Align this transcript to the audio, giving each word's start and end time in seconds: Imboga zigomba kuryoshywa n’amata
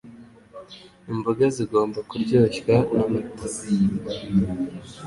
Imboga 1.11 1.45
zigomba 1.55 1.99
kuryoshywa 2.09 2.75
n’amata 2.93 3.45